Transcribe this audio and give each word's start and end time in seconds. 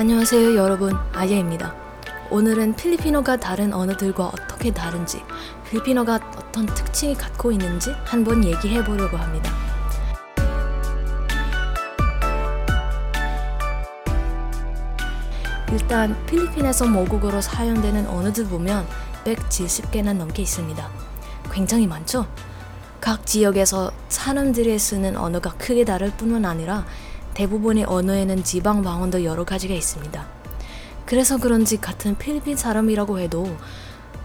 안녕하세요 0.00 0.56
여러분 0.56 0.96
아예입니다. 1.12 1.74
오늘은 2.30 2.74
필리핀어가 2.74 3.36
다른 3.36 3.74
언어들과 3.74 4.28
어떻게 4.28 4.72
다른지 4.72 5.22
필리핀어가 5.68 6.14
어떤 6.38 6.64
특징이 6.64 7.14
갖고 7.14 7.52
있는지 7.52 7.90
한번 8.06 8.42
얘기해 8.42 8.82
보려고 8.82 9.18
합니다. 9.18 9.52
일단 15.70 16.16
필리핀에서 16.24 16.86
모국어로 16.86 17.42
사용되는 17.42 18.06
언어들 18.06 18.46
보면 18.46 18.86
170개나 19.26 20.14
넘게 20.14 20.40
있습니다. 20.40 20.88
굉장히 21.52 21.86
많죠? 21.86 22.26
각 23.02 23.26
지역에서 23.26 23.92
사람들이 24.08 24.78
쓰는 24.78 25.18
언어가 25.18 25.52
크게 25.58 25.84
다를 25.84 26.10
뿐만 26.16 26.46
아니라 26.46 26.86
대부분의 27.34 27.84
언어에는 27.84 28.44
지방 28.44 28.82
방언도 28.82 29.24
여러 29.24 29.44
가지가 29.44 29.74
있습니다. 29.74 30.26
그래서 31.06 31.38
그런지 31.38 31.76
같은 31.76 32.16
필리핀 32.16 32.56
사람이라고 32.56 33.18
해도 33.18 33.56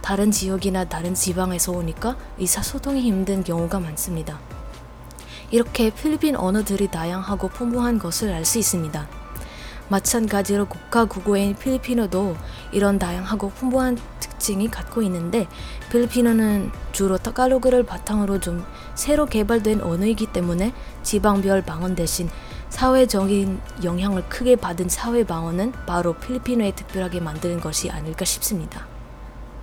다른 0.01 0.31
지역이나 0.31 0.85
다른 0.85 1.15
지방에서 1.15 1.71
오니까 1.71 2.15
의사소통이 2.37 3.01
힘든 3.01 3.43
경우가 3.43 3.79
많습니다. 3.79 4.39
이렇게 5.51 5.89
필리핀 5.89 6.35
언어들이 6.35 6.89
다양하고 6.89 7.47
풍부한 7.49 7.97
것을 7.99 8.33
알 8.33 8.45
수 8.45 8.59
있습니다. 8.59 9.07
마찬가지로 9.89 10.65
국가 10.65 11.05
국어인 11.05 11.55
필리핀어도 11.55 12.35
이런 12.71 12.97
다양하고 12.97 13.49
풍부한 13.51 13.97
특징이 14.19 14.69
갖고 14.69 15.01
있는데 15.03 15.47
필리핀어는 15.91 16.71
주로 16.91 17.17
타갈로그를 17.17 17.83
바탕으로 17.83 18.39
좀 18.39 18.65
새로 18.95 19.25
개발된 19.25 19.81
언어이기 19.81 20.27
때문에 20.27 20.73
지방별 21.03 21.63
방언 21.63 21.95
대신 21.95 22.29
사회적인 22.75 23.61
영향을 23.85 24.27
크게 24.27 24.57
받은 24.57 24.89
사회 24.89 25.23
방언은 25.23 25.71
바로 25.85 26.11
필리핀어에 26.11 26.75
특별하게 26.75 27.21
만드는 27.21 27.61
것이 27.61 27.89
아닐까 27.89 28.25
싶습니다. 28.25 28.85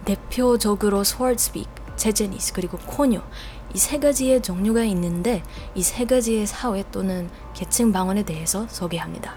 대표적으로 0.07 1.05
Swardspeak, 1.05 1.69
Jejenese 1.97 2.55
그리고 2.55 2.79
Conyo 2.79 3.21
이 3.75 3.79
세 3.79 3.99
가지의 3.99 4.41
종류가 4.41 4.85
있는데 4.85 5.43
이 5.75 5.83
세 5.83 6.07
가지의 6.07 6.47
사회 6.47 6.85
또는 6.91 7.29
계층 7.53 7.93
방언에 7.93 8.23
대해서 8.23 8.67
소개합니다. 8.69 9.35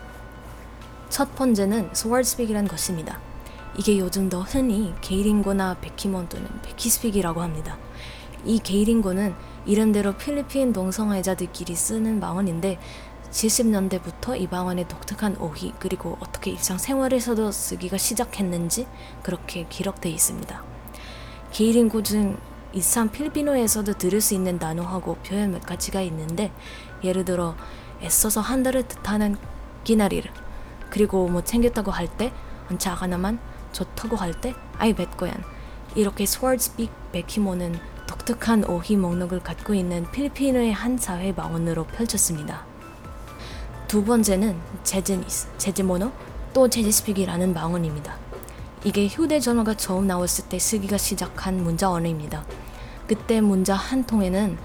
첫 1.10 1.36
번째는 1.36 1.90
Swardspeak이라는 1.92 2.70
것입니다. 2.70 3.20
이게 3.78 4.00
요즘 4.00 4.30
더 4.30 4.40
흔히 4.40 4.94
gay 5.02 5.25
lingo나 5.25 5.80
Bekimon 5.82 6.30
또는 6.30 6.48
Bekispeak이라고 6.62 7.42
합니다. 7.42 7.78
이 8.46 8.58
게이링고는 8.58 9.36
이름대로 9.66 10.14
필리핀 10.14 10.72
동성애자들끼리 10.72 11.76
쓰는 11.76 12.22
방언인데 12.22 12.80
70년대부터 13.36 14.40
이 14.40 14.48
방언의 14.48 14.88
독특한 14.88 15.36
어휘 15.40 15.74
그리고 15.78 16.18
어떻게 16.22 16.52
일상생활에서도 16.52 17.52
쓰기가 17.52 17.98
시작했는지 17.98 18.88
그렇게 19.24 19.66
기록되어 19.68 20.12
있습니다. 20.12 20.64
게이링고 21.52 22.04
중 22.04 22.38
일상 22.72 23.10
필리핀어에서도 23.10 23.94
들을 23.94 24.22
수 24.22 24.34
있는 24.34 24.58
단어하고 24.58 25.16
표현 25.16 25.52
몇 25.52 25.66
가지가 25.66 26.02
있는데 26.02 26.52
예를 27.04 27.26
들어 27.26 27.56
애써서 28.02 28.40
한 28.40 28.64
달을 28.64 28.84
뜻하는 28.84 29.36
기나리를 29.84 30.32
그리고 30.90 31.28
뭐 31.28 31.44
챙겼다고 31.44 31.92
할때 31.92 32.32
언차 32.72 32.94
하나만 32.94 33.40
좋다고 33.74 34.16
할 34.16 34.34
때 34.40 34.56
아이 34.78 34.94
뱃거얀 34.94 35.44
이렇게 35.96 36.26
스월스픽 36.26 36.90
베키모는 37.12 37.80
독특한 38.08 38.64
어휘 38.66 38.96
목록을 38.96 39.42
갖고 39.42 39.74
있는 39.74 40.10
필리핀의 40.12 40.74
한 40.74 40.98
사회 40.98 41.36
방언으로 41.36 41.86
펼쳤습니다. 41.86 42.75
두 43.96 44.04
번째는 44.04 44.60
제즈니스, 44.84 45.48
제즈모노, 45.58 46.12
또 46.54 46.68
제즈스픽이라는 46.68 47.54
방언입니다. 47.54 48.18
이게 48.84 49.08
휴대전화가 49.08 49.76
처음 49.76 50.06
나왔을 50.06 50.50
때 50.50 50.60
쓰기가 50.60 50.98
시작한 50.98 51.64
문자 51.64 51.90
언어입니다. 51.90 52.44
그때 53.08 53.40
문자 53.40 53.74
한 53.74 54.06
통에는 54.06 54.58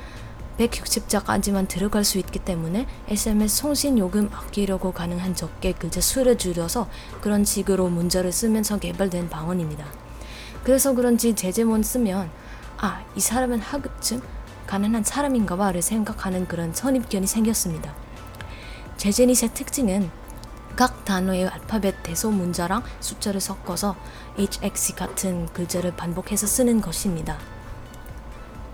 160자까지만 0.59 1.69
들어갈 1.69 2.03
수 2.03 2.19
있기 2.19 2.41
때문에 2.41 2.89
SMS 3.07 3.55
송신 3.55 3.99
요금 3.99 4.29
아끼려고 4.33 4.91
가능한 4.91 5.37
적게 5.37 5.75
글자 5.75 6.01
수를 6.01 6.37
줄여서 6.37 6.89
그런 7.21 7.45
식으로 7.45 7.89
문자를 7.89 8.33
쓰면서 8.33 8.81
개발된 8.81 9.31
방언입니다. 9.31 9.85
그래서 10.65 10.93
그런지 10.93 11.37
제제몬 11.37 11.85
쓰면 11.85 12.29
아, 12.79 13.05
이 13.15 13.21
사람은 13.21 13.61
하급증 13.61 14.23
가난한 14.67 15.05
사람인가 15.05 15.55
봐를 15.55 15.83
생각하는 15.83 16.49
그런 16.49 16.75
선입견이 16.75 17.29
생겼습니다. 17.29 17.95
제제닛의 19.01 19.55
특징은 19.55 20.11
각 20.77 21.07
단어의 21.07 21.49
알파벳 21.49 22.03
대소 22.03 22.31
문자랑 22.31 22.83
숫자를 23.01 23.41
섞어서 23.41 23.97
HX 24.39 24.95
같은 24.95 25.47
글자를 25.55 25.97
반복해서 25.97 26.47
쓰는 26.47 26.83
것입니다. 26.83 27.39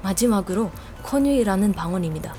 마지막으로 0.03 0.73
코뉴이라는 1.05 1.75
방언입니다. 1.75 2.35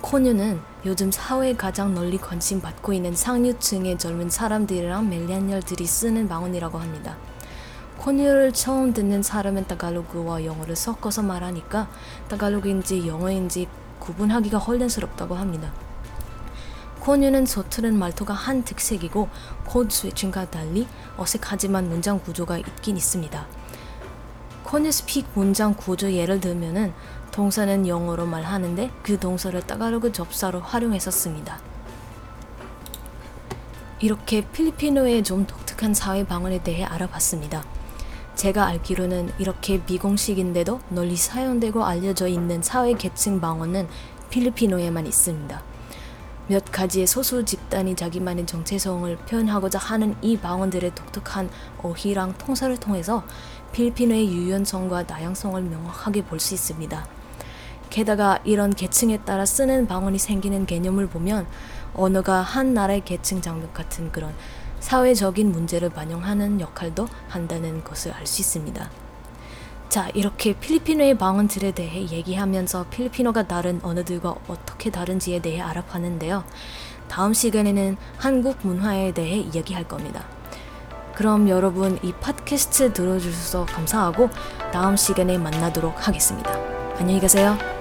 코뉴는 0.00 0.60
요즘 0.86 1.10
사회에 1.10 1.56
가장 1.56 1.92
널리 1.92 2.18
관심 2.18 2.60
받고 2.60 2.92
있는 2.92 3.16
상류층의 3.16 3.98
젊은 3.98 4.30
사람들이랑 4.30 5.08
밀레니얼들이 5.08 5.86
쓰는 5.86 6.28
방언이라고 6.28 6.78
합니다. 6.78 7.16
코뉴를 7.98 8.52
처음 8.52 8.92
듣는 8.92 9.24
사람은 9.24 9.66
타갈로그와 9.66 10.44
영어를 10.44 10.76
섞어서 10.76 11.22
말하니까 11.22 11.90
타갈로그인지 12.28 13.08
영어인지 13.08 13.66
구분하기가 13.98 14.58
혼란스럽다고 14.58 15.34
합니다. 15.34 15.72
코뉴는 17.04 17.44
서투른 17.44 17.98
말투가 17.98 18.32
한 18.32 18.64
특색이고 18.64 19.28
code 19.66 19.94
switching과 19.94 20.50
달리 20.50 20.88
어색하지만 21.18 21.90
문장 21.90 22.18
구조가 22.18 22.56
있긴 22.56 22.96
있습니다. 22.96 23.46
코뉴 24.62 24.90
speak 24.90 25.26
문장 25.34 25.74
구조 25.74 26.10
예를 26.10 26.40
들면은 26.40 26.94
동사는 27.30 27.86
영어로 27.86 28.24
말하는데 28.24 28.90
그 29.02 29.20
동사를 29.20 29.60
따가로그 29.66 30.12
접사로 30.12 30.60
활용해서 30.60 31.10
씁니다. 31.10 31.60
이렇게 34.00 34.40
필리핀어의 34.40 35.24
좀 35.24 35.46
독특한 35.46 35.92
사회 35.92 36.24
방언에 36.24 36.62
대해 36.62 36.84
알아봤습니다. 36.84 37.64
제가 38.34 38.64
알기로는 38.64 39.30
이렇게 39.38 39.82
미공식인데도 39.86 40.80
널리 40.88 41.16
사용되고 41.16 41.84
알려져 41.84 42.28
있는 42.28 42.62
사회 42.62 42.94
계층 42.94 43.42
방언은 43.42 43.88
필리핀어에만 44.30 45.06
있습니다. 45.06 45.73
몇 46.46 46.64
가지의 46.70 47.06
소수 47.06 47.44
집단이 47.44 47.96
자기만의 47.96 48.46
정체성을 48.46 49.16
표현하고자 49.16 49.78
하는 49.78 50.14
이 50.20 50.36
방언들의 50.36 50.94
독특한 50.94 51.48
어휘랑 51.82 52.34
통사를 52.36 52.76
통해서 52.76 53.24
필리핀어의 53.72 54.28
유연성과 54.28 55.06
다양성을 55.06 55.60
명확하게 55.62 56.24
볼 56.24 56.38
수 56.38 56.54
있습니다. 56.54 57.06
게다가 57.88 58.40
이런 58.44 58.70
계층에 58.74 59.18
따라 59.18 59.46
쓰는 59.46 59.86
방언이 59.86 60.18
생기는 60.18 60.66
개념을 60.66 61.06
보면 61.06 61.46
언어가 61.94 62.42
한 62.42 62.74
나라의 62.74 63.04
계층 63.04 63.40
장벽 63.40 63.72
같은 63.72 64.10
그런 64.12 64.34
사회적인 64.80 65.50
문제를 65.50 65.90
반영하는 65.90 66.60
역할도 66.60 67.08
한다는 67.28 67.82
것을 67.84 68.12
알 68.12 68.26
수 68.26 68.42
있습니다. 68.42 69.03
자, 69.88 70.08
이렇게 70.14 70.54
필리핀어의 70.54 71.18
방언들에 71.18 71.72
대해 71.72 72.00
얘기하면서 72.02 72.86
필리핀어가 72.90 73.46
다른 73.46 73.80
언어들과 73.82 74.34
어떻게 74.48 74.90
다른지에 74.90 75.40
대해 75.40 75.60
알아봤는데요. 75.60 76.44
다음 77.08 77.32
시간에는 77.32 77.96
한국 78.16 78.58
문화에 78.62 79.12
대해 79.12 79.38
이야기할 79.38 79.86
겁니다. 79.86 80.24
그럼 81.14 81.48
여러분 81.48 81.98
이 82.02 82.12
팟캐스트 82.12 82.92
들어주셔서 82.92 83.66
감사하고 83.66 84.30
다음 84.72 84.96
시간에 84.96 85.38
만나도록 85.38 86.08
하겠습니다. 86.08 86.52
안녕히 86.98 87.20
가세요. 87.20 87.73